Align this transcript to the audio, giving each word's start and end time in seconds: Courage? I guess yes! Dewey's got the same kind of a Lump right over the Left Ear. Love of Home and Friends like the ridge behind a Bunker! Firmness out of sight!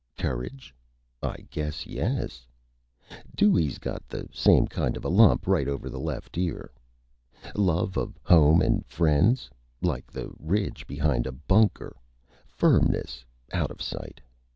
Courage? 0.17 0.73
I 1.21 1.45
guess 1.51 1.85
yes! 1.85 2.47
Dewey's 3.35 3.77
got 3.77 4.01
the 4.09 4.27
same 4.33 4.65
kind 4.65 4.97
of 4.97 5.05
a 5.05 5.09
Lump 5.09 5.45
right 5.45 5.67
over 5.67 5.91
the 5.91 5.99
Left 5.99 6.35
Ear. 6.39 6.71
Love 7.53 7.97
of 7.97 8.17
Home 8.23 8.63
and 8.63 8.83
Friends 8.87 9.47
like 9.79 10.09
the 10.11 10.31
ridge 10.39 10.87
behind 10.87 11.27
a 11.27 11.31
Bunker! 11.31 11.95
Firmness 12.47 13.23
out 13.53 13.69
of 13.69 13.79
sight! 13.79 14.19